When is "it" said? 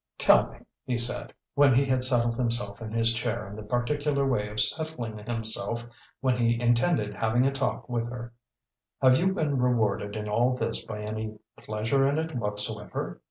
12.17-12.35